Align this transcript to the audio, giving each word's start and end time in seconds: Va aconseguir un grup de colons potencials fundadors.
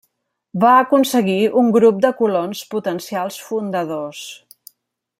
Va 0.63 0.71
aconseguir 0.83 1.35
un 1.61 1.69
grup 1.77 1.99
de 2.07 2.11
colons 2.23 2.63
potencials 2.75 3.39
fundadors. 3.51 4.27